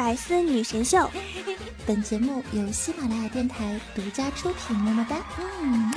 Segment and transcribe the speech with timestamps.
[0.00, 0.98] 百思女神秀，
[1.86, 4.74] 本节目由喜马拉雅电台独家出品。
[4.74, 5.18] 么么哒！
[5.60, 5.92] 嗯。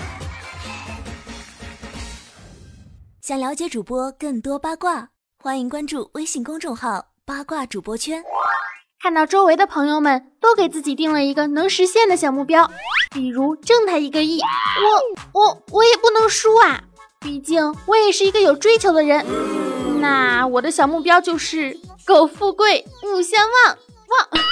[3.22, 5.08] 想了解主播更多八卦，
[5.42, 8.22] 欢迎关注微信公众号“八卦主播圈”。
[9.02, 12.70] 看到周围的朋友们都给自己定了一个能实现的小目标，
[13.12, 14.42] 比如挣他一个亿，
[15.32, 16.84] 我我我也不能输啊！
[17.22, 19.26] 毕竟我也是一个有追求的人。
[20.02, 23.78] 那我的小目标就是苟富贵，勿相忘。
[24.14, 24.44] 忘。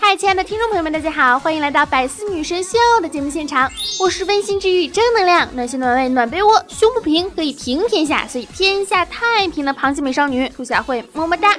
[0.00, 11.56] 嗨，亲爱的听众朋友们，大家好，欢迎来到百思女神秀的节目现场，我是温馨治愈、正能量、暖心暖胃暖被窝、胸不平可以平天下，所以天下太平的螃蟹美少女兔小慧，么么哒。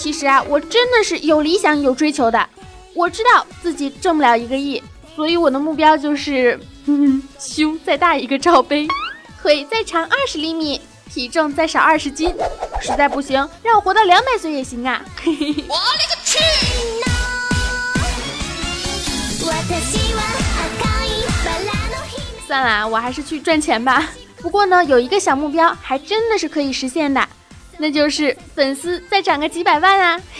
[0.00, 2.48] 其实啊，我真的是有理想、有追求的。
[2.94, 4.82] 我知道自己挣不了一个亿，
[5.14, 8.88] 所以我的目标就是，嗯， 胸再大一个罩杯，
[9.42, 10.80] 腿再长二十厘米，
[11.12, 12.34] 体重再少二十斤。
[12.80, 15.04] 实在不行，让我活到两百岁也行啊。
[15.22, 15.64] 嘿嘿嘿。
[15.68, 16.38] 我勒个去！
[22.48, 24.08] 算了，我还是去赚钱吧。
[24.38, 27.28] 不过呢，有一个小目标还真的是可以实现的，
[27.80, 30.20] 那就是粉丝再涨个几百万啊！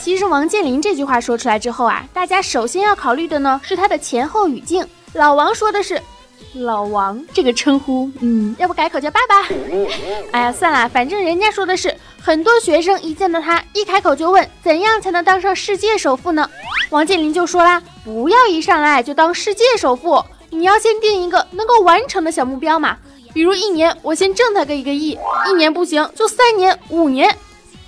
[0.00, 4.86] 其实王健林这句话说出来之后啊，大家首先要考虑的呢是他的前后语境。
[5.14, 6.00] 老王说的是。
[6.54, 9.46] 老王这个称呼，嗯，要不改口叫爸爸？
[10.32, 16.48] 哎呀，算了，反正人家说的是，很多学生一见到他，一开口就问怎样才能当上世界首富呢？
[16.90, 22.96] 王健林就说啦，不要一上来就当世界首富，你要先定一个能够完成的小目标嘛。
[23.32, 25.18] 比如一年我先挣他个一个亿，
[25.48, 27.34] 一年不行就三年、五年。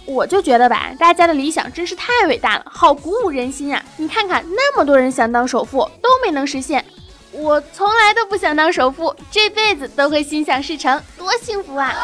[0.05, 3.81] 我就觉得吧，大家的理想真是太伟大了，好鼓舞人心啊！
[3.97, 6.85] 你看看那么多人想当首富都没能实现。
[7.31, 11.95] 我从来都不想当首富，这辈子都会心想事成，多幸福啊！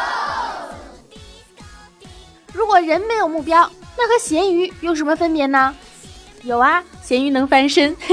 [2.68, 5.74] 如果人没有目标，那和咸鱼有什么分别呢？
[6.42, 7.96] 有啊，咸鱼能翻身。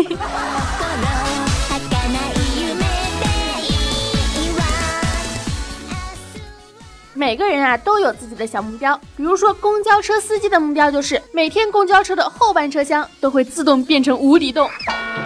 [7.13, 14.69] 每个人啊都有自己的小目标，比如说公交车司机的目标就是每天公交车的后半车厢都会自动变成无底洞，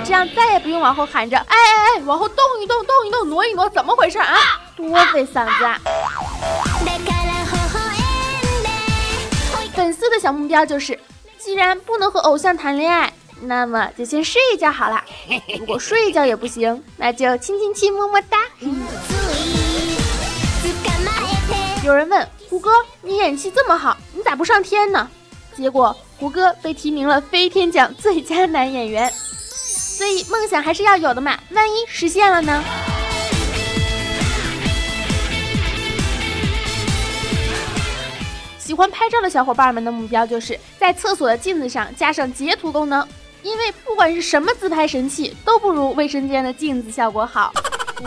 [0.04, 4.36] 这样再也不用往后喊着哎哎哎，往后动一动，动一动，挪一挪，怎么回事啊？
[4.76, 5.80] 多费嗓子啊！
[10.32, 10.98] 目标就是，
[11.38, 15.04] 既然不能和偶像谈恋爱，那么就先睡一觉好了。
[15.60, 18.38] 如果睡一觉也不行，那就亲亲亲，么么哒。
[21.84, 25.10] 有人问胡歌：“你演技这么好，你咋不上天呢？”
[25.56, 29.12] 结果胡歌被提名了飞天奖最佳男演员。
[29.12, 32.64] 所以梦想还是要有的嘛，万一实现了呢？
[38.70, 43.04] 喜欢拍照的小伙伴们的目标就是在厕所的镜子上加上截图功能，
[43.42, 47.52] 因为不管是什么自拍神器，都不如卫生间的镜子效果好。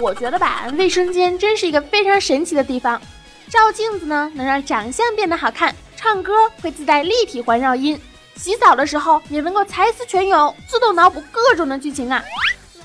[0.01, 3.03] 我觉得吧，卫生间真是一个非常神奇的地方。
[3.51, 7.99] 照镜子呢，能让长相变得好看；唱歌会自带立体环绕音；
[8.37, 12.23] 洗澡的时候也能够才思泉涌，自动脑补各种的剧情啊。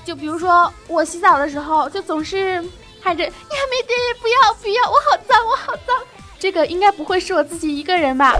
[0.04, 2.60] 就比如说我洗澡的时候，就总是
[3.00, 5.96] 喊着“呀美爹，不要不要，我好脏，我好脏”。
[6.38, 8.34] 这个应该不会是我自己一个人吧？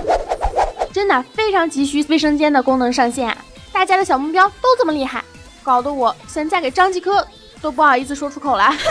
[0.92, 3.36] 真的非常急需卫生间的功能上线啊，
[3.72, 5.24] 大家的小目标都这么厉害，
[5.62, 7.26] 搞得我想嫁给张继科
[7.60, 8.72] 都不好意思说出口了。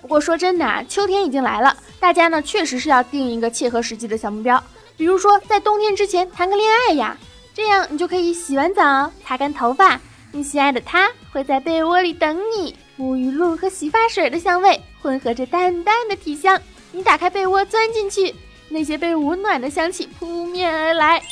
[0.00, 4.62] 不过说真的啊，秋天已经来了，大家呢确实是要定一个切合实际的小目标，
[4.96, 7.16] 比如说在冬天之前谈个恋爱呀，
[7.54, 10.00] 这样你就可以洗完澡擦干头发，
[10.32, 16.60] 你心爱的他会在被窝里等你，沐浴露和洗发水的香味混合着淡淡的体香，
[16.92, 18.34] 你打开被窝钻进去，
[18.68, 21.22] 那些被温暖的香气扑面而来，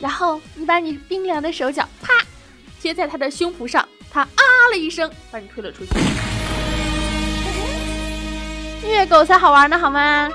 [0.00, 2.14] 然后你把你冰凉的手脚啪
[2.80, 5.90] 贴在他的胸脯上，他啊了一声把你推了出去。
[8.82, 10.30] 虐狗才好玩呢，好吗？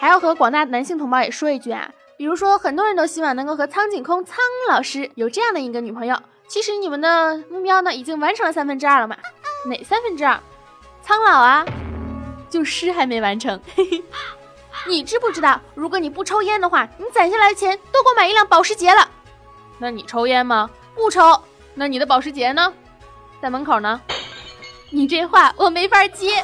[0.00, 1.88] 还要和广大男性同胞也说一句啊，
[2.18, 4.38] 比如说很多人都希望能够和苍井空苍
[4.68, 9.16] 老师有这样的一个女朋友，其实你们的目标呢已经完成了三分之二了嘛？
[9.66, 10.36] 哪三分之二？
[11.00, 11.64] 苍老啊，
[12.50, 13.60] 就诗还没完成。
[14.88, 19.08] 你知不知道，如果你不抽烟的话，你攒下来的钱都够买一辆保时捷了。
[19.78, 20.68] 那你抽烟吗？
[20.96, 21.40] 不抽。
[21.72, 22.74] 那你的保时捷呢？
[23.40, 24.00] 在门口呢。
[24.90, 26.42] 你这话我没法接。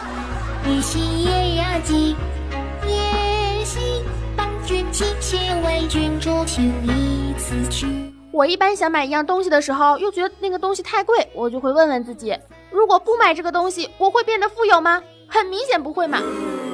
[8.31, 12.39] 我一般想买一样东西的时候，又觉得那个东西太贵，我就会问问自己：
[12.71, 15.03] 如果不买这个东西，我会变得富有吗？
[15.27, 16.21] 很明显不会嘛。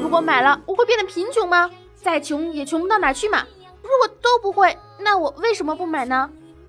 [0.02, 1.70] 如果买了，我会变得贫穷吗？
[1.94, 3.46] 再穷也穷不到哪去嘛。
[3.82, 6.28] 如果都不会，那我为什么不买呢？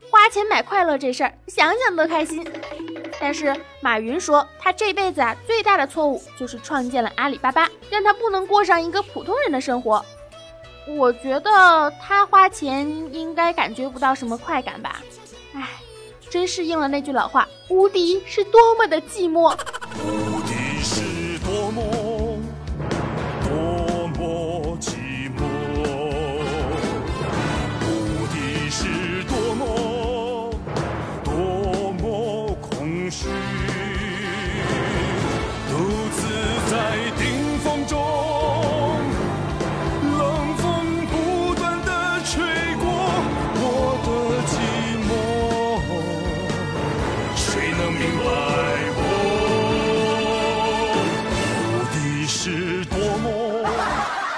[0.10, 2.50] 花钱买快乐这事儿，想想都开心。
[3.20, 10.04] 但是马云说，他这辈子啊最大的错误就是创建了阿里巴巴，让他不能过上一个普通人的生活。
[10.98, 15.02] 我觉得他花钱应该感觉不到什么快感吧？
[15.54, 15.68] 哎，
[16.30, 19.58] 真是应了那句老话：无敌是多么的寂寞。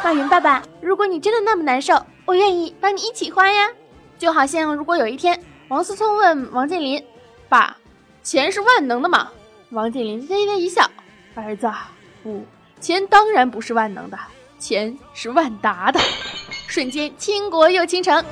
[0.04, 1.96] 马云爸爸，如果你真的那么难受，
[2.26, 3.70] 我愿意帮你一起花呀。
[4.20, 7.02] 就好像如果有一天，王思聪问王健林
[7.48, 7.78] ：“爸，
[8.22, 9.30] 钱是万能的吗？”
[9.72, 10.88] 王健林微微一笑
[11.36, 11.72] ：“儿子，
[12.22, 12.46] 不，
[12.82, 14.20] 钱当然不是万能的，
[14.60, 16.02] 钱是万达的。
[16.68, 18.24] ”瞬间倾国又倾城。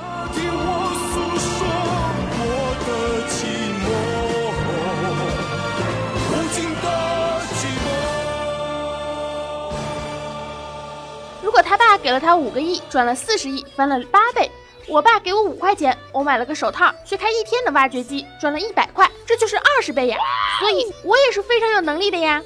[11.72, 14.50] 他爸给了他五个亿，赚了四十亿，翻了八倍。
[14.86, 20.18] 我爸给我五块钱，我买了个手套，去开一天的挖掘机，赚了一百块，这就是二十倍呀！
[20.60, 22.42] 所以我也是非常有能力的呀。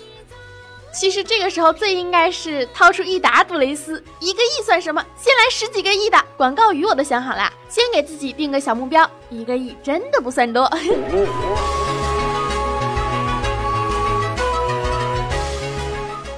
[0.92, 5.04] 其实这个时候最应该是掏出一打杜蕾斯，一个亿算什么？
[5.16, 10.70] 先来十几个亿的广告语我都想好了，先给自己定个小目标，一个亿真的不算多。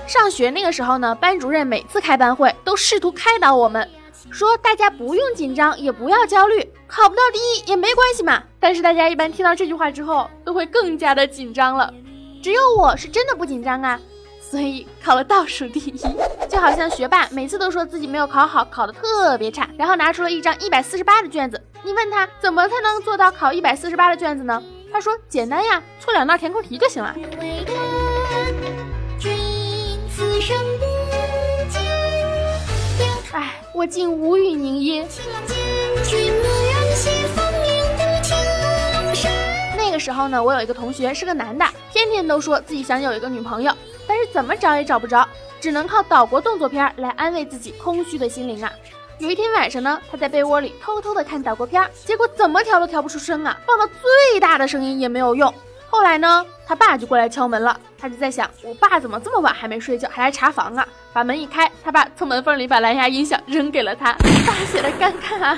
[0.08, 3.86] 上学那个时候呢，班主任每次开班会都试图开导我们，
[4.30, 8.42] 说大家不用紧张，也不要焦虑，考不到第一也没关系嘛。
[8.58, 11.92] 但是大家一般听到这句话之后，都会更加的紧张了。
[12.42, 14.00] 只有我是真的不紧张啊，
[14.40, 16.00] 所以考了倒数第一。
[16.48, 24.62] 就好像学霸每次都说自己没有考好，考得特别差，然后拿出了一张一百四十八的卷子，你问他怎么才能做到考一百四十八的卷子呢？
[24.90, 27.14] 他说简单呀，错两道填空题就行了。
[33.32, 35.04] 哎，我竟无语凝噎。
[39.76, 43.72] 那个时候呢，我有一个同学是个男的，天天都说自己想有一个女朋友，
[44.06, 45.28] 但是怎么找也找不着，
[45.60, 48.72] 只能靠岛国动作片来安慰自己空虚的心灵啊。
[49.18, 55.52] 有一天晚上呢，他在被窝里偷偷的看岛国片，结果怎么调都调不出声啊，放到最大的声音也没有用。
[55.90, 57.80] 后来呢，他爸就过来敲门了。
[57.98, 60.86] 他就在想，我爸怎么这么晚还没睡觉，还来查房啊？
[61.14, 64.12] 把门一开，他爸从门缝里把蓝牙音响扔给了他，
[64.46, 65.56] 大写的尴尬。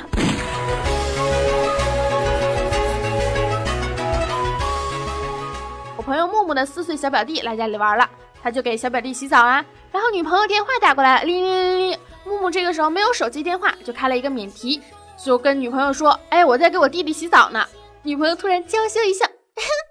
[5.97, 8.09] 我朋友木木的四岁小表弟来家里玩了，
[8.41, 9.65] 他就给小表弟洗澡啊。
[9.91, 11.99] 然后女朋友电话打过来，铃铃铃铃。
[12.25, 14.81] 木木这个时候没有手机电话，就开了一个免提，
[15.23, 17.67] 就跟女朋友说：“哎，我在给我弟弟洗澡呢。”
[18.05, 19.27] 女朋友突然娇羞一笑。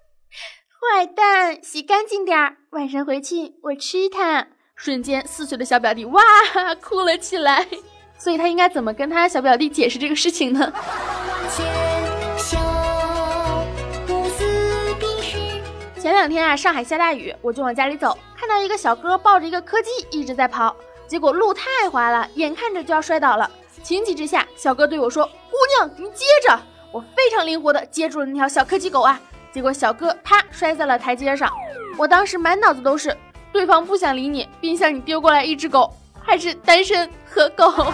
[0.81, 4.47] 坏蛋，洗干净点儿，晚上回去我吃它。
[4.75, 6.21] 瞬间，四岁的小表弟哇
[6.81, 7.67] 哭了起来。
[8.17, 10.71] 所以他应该怎么跟他小表弟解释这个事情呢？
[15.99, 20.73] 前两天啊，上海下大雨，我就往家里走，看到一个小哥抱着一个柯基一直在跑，
[21.07, 23.51] 结果路太滑了，眼看着就要摔倒了。
[23.83, 26.57] 情急之下，小哥对我说：“姑娘，你接着。”
[26.91, 29.21] 我非常灵活的接住了那条小柯基狗啊。
[29.51, 31.51] 结果小哥啪摔在了台阶上，
[31.97, 33.15] 我当时满脑子都是
[33.51, 35.91] 对方不想理你，并向你丢过来一只狗，
[36.21, 37.65] 还是单身和狗。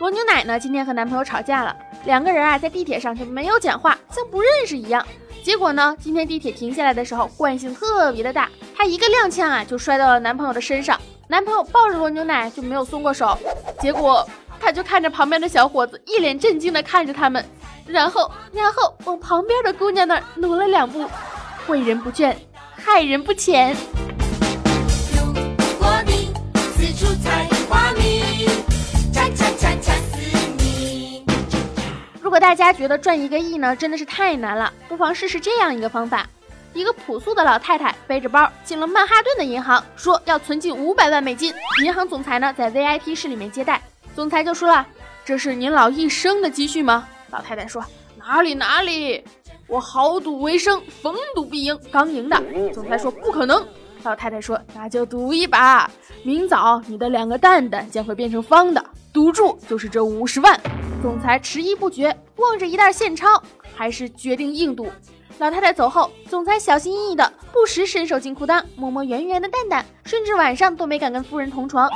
[0.00, 0.58] 罗牛奶呢？
[0.58, 5.06] 今天和男朋友吵架了，两个人啊在地铁上就没有讲话，像不认识一样。
[5.42, 13.38] 结果呢，今天地铁停下来的时候，惯性特别的大，她一个踉跄啊就摔到了男朋友的身上，男朋友抱着罗牛奶就没有松过手，
[13.80, 14.26] 结果
[14.60, 17.44] 他就看着旁边的小伙子，一脸震惊的看着他们。
[17.86, 21.04] 然后，然后往旁边的姑娘那儿挪了两步，
[21.66, 22.34] 诲人不倦，
[22.74, 23.76] 害人不浅。
[32.20, 36.26] 如果大家觉得赚一个亿呢真的是太难了，不妨试试这样一个方法：
[36.72, 41.54] 一个朴素的老太太背着包进了曼哈顿的银行，说要存进五百万美金。
[41.84, 43.80] 银行总裁呢在 VIP 室里面接待，
[44.16, 44.84] 总裁就说了
[45.24, 47.06] ：“这是您老一生的积蓄吗？
[47.34, 47.84] 老太太说
[48.16, 49.24] ：“哪里哪里，
[49.66, 52.40] 我豪赌为生，逢赌必赢，刚赢的。”
[52.72, 53.66] 总裁说：“不可能。”
[54.04, 55.90] 老太太说：“那就赌一把，
[56.22, 60.60] 明早你的两个蛋蛋将会变成方的，赌注就是这五十万。”
[61.02, 63.42] 总裁迟疑不决，望着一袋现钞，
[63.74, 64.86] 还是决定硬赌。
[65.38, 71.90] 老太太走后，总裁小心翼翼的，不时伸手进裤裆摸摸圆圆的蛋蛋，甚至晚上都没敢跟夫人同床。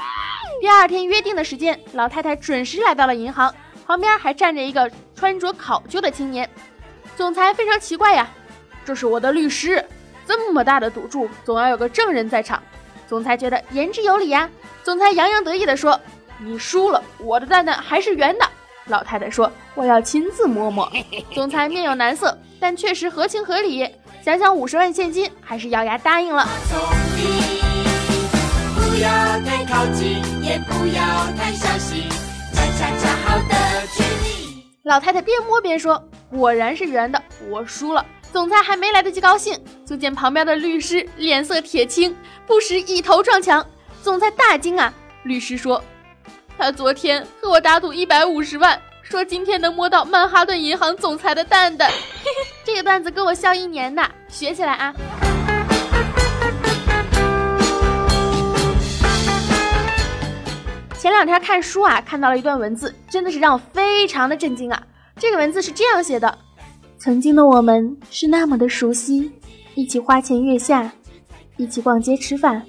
[0.60, 3.54] 第二天约定的时间，老太太准时来到了银行，
[3.86, 6.48] 旁边还站着一个穿着考究的青年。
[7.16, 8.28] 总裁非常奇怪呀，
[8.84, 9.84] 这是我的律师，
[10.24, 12.62] 这么大的赌注，总要有个证人在场。
[13.08, 14.48] 总裁觉得言之有理呀，
[14.84, 16.00] 总裁洋洋得意地说
[16.38, 18.48] ：“你输了，我的蛋蛋还是圆的。”
[18.86, 20.90] 老太太说：“我要亲自摸摸。”
[21.34, 22.38] 总裁面有难色。
[22.60, 23.88] 但确实合情合理，
[24.24, 26.44] 想想五十万现金，还是咬牙答应了。
[28.74, 29.08] 不要
[29.46, 31.02] 太靠近，也不要
[31.36, 32.08] 太小心，
[32.52, 34.37] 恰恰恰好的距离
[34.88, 36.02] 老太太边摸边说
[36.32, 38.02] ：“果然是圆的，我输了。”
[38.32, 42.16] 总裁还没来得及高兴，就见旁边的律师脸色铁青，
[42.46, 43.64] 不时一头撞墙。
[44.02, 44.90] 总裁大惊啊！
[45.24, 45.84] 律师说
[46.56, 51.90] ：“他昨天和我打赌一百五十万。”说今天能摸到曼哈顿银行总裁的蛋蛋，
[52.64, 54.94] 这个段子够我笑一年的，学起来啊！
[60.98, 64.82] 前两天看书啊，看到了一段文字，真的是让我非常的震惊啊！
[65.16, 66.36] 这个文字是这样写的：
[66.98, 69.30] 曾经的我们是那么的熟悉，
[69.76, 70.90] 一起花前月下，
[71.56, 72.60] 一起逛街吃饭，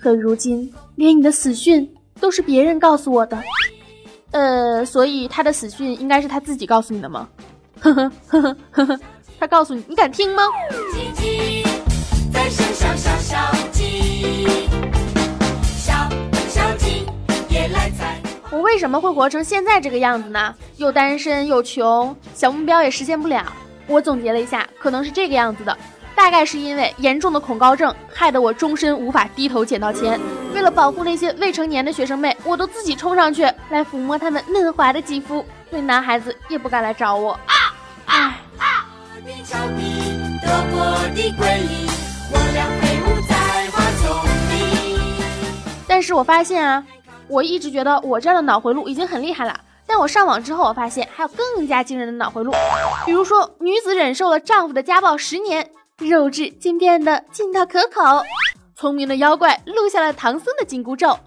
[0.00, 1.86] 可如今连你的死讯
[2.18, 3.38] 都是别人告诉我的。
[4.30, 7.28] 呃，所以他的死讯应该是他自己告诉你的吗？
[7.78, 9.00] 呵呵呵呵呵呵，
[9.38, 10.42] 他告诉你，你敢听吗？
[18.50, 20.52] 我为什么会活成现在这个样子呢？
[20.76, 23.44] 又单身又穷，小目标也实现不了。
[23.86, 25.76] 我总结了一下，可能是这个样子的。
[26.16, 30.20] 大概是因为严重的恐高症，害得我终身无法低头捡到钱。
[30.52, 35.46] 为了保护那些未成年的学生妹，我都自己冲上去来抚摸他们嫩滑的肌肤。
[35.70, 37.38] 对男孩子也不敢来找我。
[38.06, 38.34] 唉。
[45.86, 46.84] 但是我发现啊，
[47.30, 49.58] 我一直觉得我这样的脑回路已经很厉害了。
[49.86, 52.52] 但我上网之后，我发现还有更加惊人的脑回路。
[53.06, 55.70] 比如说，女子忍受了丈夫的家暴十年。
[55.98, 58.00] 肉质竟变得劲道可口，
[58.74, 61.18] 聪明的妖怪录下了唐僧的紧箍咒。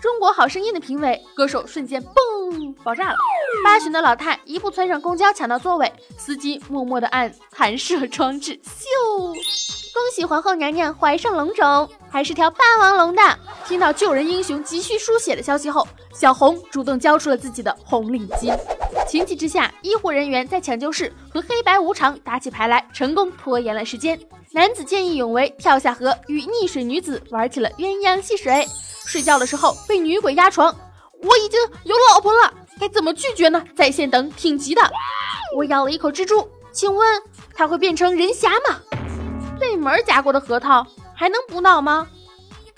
[0.00, 3.16] 中国好声音的评委歌手瞬间嘣爆炸了。
[3.62, 9.81] 八旬的老太一步窜上公交抢到座位，司机默默的按弹射装置，咻！
[9.94, 13.22] 恭喜皇后娘娘怀上龙种，还是条霸王龙的。
[13.68, 18.58] 听到救人英雄急需输血的消息后，小红主动交出了自己的红领巾。
[19.06, 24.18] 情急之下，医护人员在抢救室和黑白无常打起牌来，成功拖延了时间。
[24.52, 28.66] 男子见义勇为，跳下河与溺水女子玩起了鸳鸯戏水。
[29.04, 30.74] 睡觉的时候被女鬼压床，
[31.22, 33.62] 我已经有老婆了，该怎么拒绝呢？
[33.76, 34.80] 在线等挺急的。
[35.54, 37.22] 我咬了一口蜘蛛，请问
[37.52, 38.80] 它会变成人侠吗？
[39.72, 42.06] 进门夹过的核桃还能补脑吗？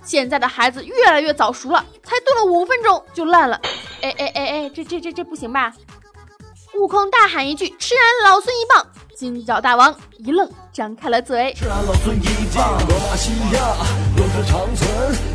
[0.04, 3.60] 现在的孩子越来越早熟了，才炖了五分钟就烂了。
[4.00, 5.72] 哎哎哎哎，这这这这不行吧？
[6.74, 8.86] 悟空大喊一句：“吃俺老孙一棒！”
[9.32, 11.50] 金角大王一愣，张开了嘴。
[11.54, 12.76] 吃俺老孙一棒！
[12.86, 13.74] 罗马西亚，
[14.18, 14.86] 永志长存。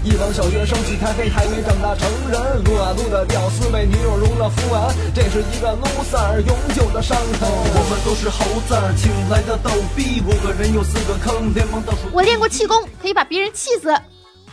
[0.03, 2.63] 一帮小学生起太飞，还没长大成人。
[2.65, 7.49] 撸啊撸的屌丝被女友融了夫完，这是一个 loser 永久的伤痕。
[7.49, 10.21] 我们都是猴子，请来的逗逼。
[10.21, 12.09] 五个人有四个坑，连忙倒数。
[12.13, 13.91] 我练过气功，可以把别人气死。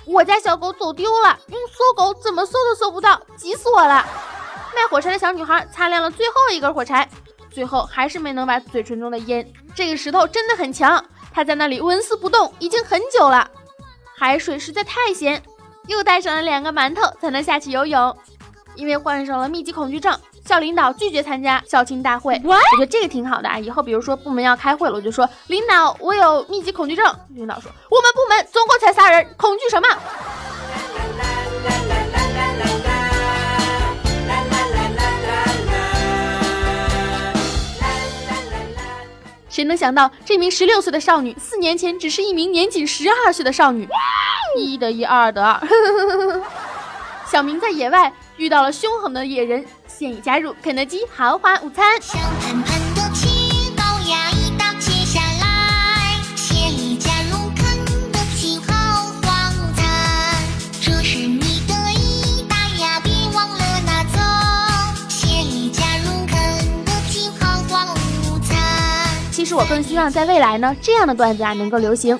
[0.06, 4.02] 我家小狗走丢了，用搜狗怎么搜都搜不到，急死我了。
[4.74, 7.06] 卖火柴的小女孩擦亮了最后一根火柴，
[7.50, 9.46] 最后还是没能把嘴唇中的烟。
[9.74, 13.50] 这个石头真的很强，它在那里纹丝不动，已经很久了。
[14.16, 15.42] 海水实在太咸，
[15.86, 18.16] 又带上了两个馒头才能下去游泳。
[18.74, 22.38] 因为患上了密集恐惧症，校领导拒绝参加校庆大会。
[22.44, 27.04] 我觉得这个挺好的啊，以后比如说部门要开会了，我就说领导，我有密集恐惧症。
[27.30, 29.88] 领导说我们部门总共才仨人，恐惧什么？
[39.56, 43.88] 谁能想到，这名十六岁的少女四年前只是一名年仅十二岁的少女？
[44.54, 45.58] 一得一，二得二。
[47.26, 51.98] 小明在野外遇到了凶狠的野人，现已加入肯德基豪华午餐。
[69.56, 72.18] 我更希望在未来呢，这样的段子啊能够流行。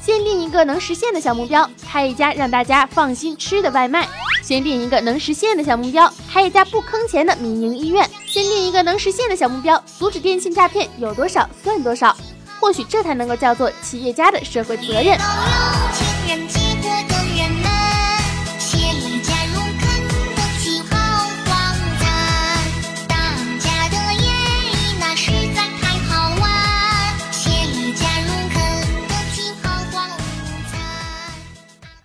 [0.00, 4.08] 先定一个能实现的小目标，开一家让大家放心吃的外卖。
[4.42, 8.08] 先定一个能实现的小目标，开一家不坑钱的民营医院。
[8.26, 12.16] 先定一个能实现的小目标，阻止电信诈骗，有多少算多少。
[12.58, 15.18] 或许这才能够叫做企业家的社会责任。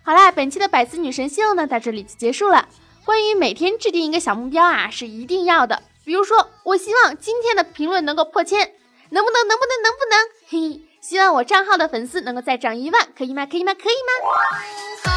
[0.06, 2.68] 好啦，本期的百思女神秀呢，在这里就结束了。
[3.06, 5.82] 关于每天制定一个小目标啊，是一定要的。
[6.04, 8.74] 比如说，我希望今天的评论能够破千，
[9.12, 9.48] 能不能？
[9.48, 9.82] 能不能？
[9.82, 10.20] 能不能？
[10.50, 13.46] 嘿嘿，希望我账号的粉丝能够再涨一万，可以吗？
[13.46, 13.74] 可以吗？
[13.74, 15.13] 可以吗？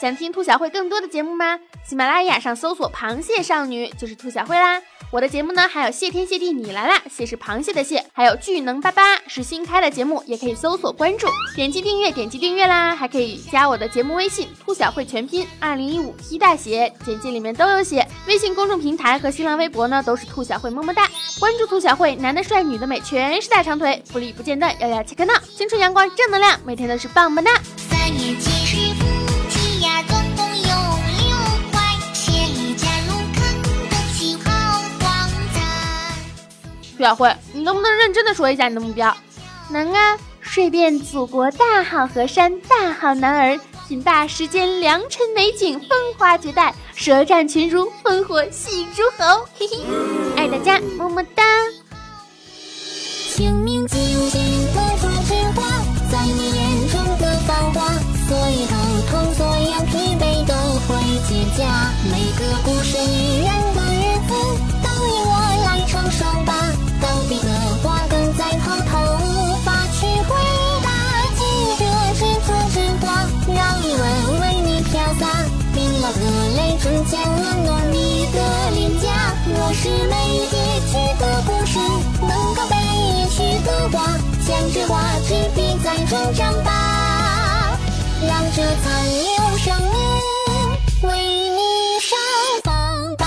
[0.00, 1.58] 想听兔小慧更多的节目吗？
[1.86, 4.80] 喜马拉雅上搜索“螃蟹少女”就是兔小慧啦。
[5.10, 18.08] 我的节目呢，还有谢天谢地你来啦，蟹是螃蟹的蟹，还有巨能巴巴是新开的节目，也可以搜索关注，点击订阅，点击订阅啦，还可以加我的节目微信“兔小慧全拼二零一五 T 大写”，简介里面都有写。
[18.26, 21.06] 微信公众平台和新浪微博呢，都是兔小慧么么哒。
[21.38, 27.50] 关注兔小慧，男的帅，女的美，全是大长腿，福利不间断，要要切克闹，青春阳光正能量，每天都是棒棒哒。
[37.00, 39.16] 小慧，你能不能认真的说一下你的目标？
[39.70, 49.46] 能啊，睡遍祖国大好河山，大好男儿，品罢世间良辰美景，风华绝代，舌战群儒，烽火戏诸侯。
[49.58, 49.78] 嘿嘿，
[50.36, 51.42] 爱大家，么么哒。
[86.10, 87.78] 成长吧，
[88.26, 89.94] 让这残留生命
[91.08, 91.08] 为
[91.50, 91.60] 你
[92.00, 92.18] 盛
[92.64, 93.24] 放吧。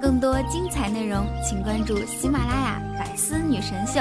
[0.00, 2.82] 更多精彩内容，请关注喜马拉雅
[3.38, 4.00] 《女神秀》。